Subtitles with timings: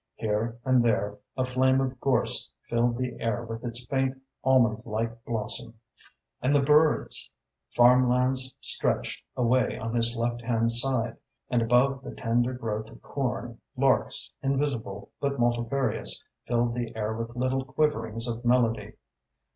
[0.15, 5.23] Here and there, a flame of gorse filled the air with its faint, almond like
[5.25, 5.75] blossom.
[6.41, 7.31] And the birds!
[7.75, 11.17] Farmlands stretched away on his left hand side,
[11.51, 17.35] and above the tender growth of corn, larks invisible but multifarious filled the air with
[17.35, 18.93] little quiverings of melody.